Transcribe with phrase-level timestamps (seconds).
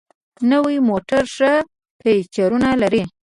[0.51, 1.51] نوي موټر ښه
[2.01, 3.03] فیچرونه لري.